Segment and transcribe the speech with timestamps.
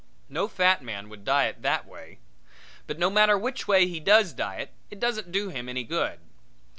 [0.29, 2.17] No fat man would diet that way;
[2.87, 6.17] but no matter which way he does diet it doesn't do him any good.